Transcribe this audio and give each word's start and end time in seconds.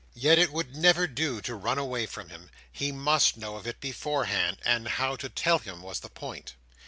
Yet 0.15 0.39
it 0.39 0.51
would 0.51 0.75
never 0.75 1.05
do 1.05 1.41
to 1.41 1.53
run 1.53 1.77
away 1.77 2.07
from 2.07 2.29
him. 2.29 2.49
He 2.71 2.91
must 2.91 3.37
know 3.37 3.55
of 3.57 3.67
it 3.67 3.79
beforehand; 3.79 4.57
and 4.65 4.87
how 4.87 5.15
to 5.17 5.29
tell 5.29 5.59
him 5.59 5.83
was 5.83 5.99
the 5.99 6.09
point. 6.09 6.55